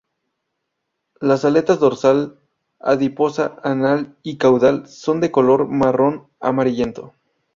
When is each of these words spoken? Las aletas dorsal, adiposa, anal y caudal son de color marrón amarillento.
Las 1.19 1.45
aletas 1.45 1.77
dorsal, 1.79 2.39
adiposa, 2.79 3.57
anal 3.61 4.17
y 4.23 4.37
caudal 4.39 4.87
son 4.87 5.19
de 5.21 5.29
color 5.29 5.67
marrón 5.67 6.25
amarillento. 6.39 7.13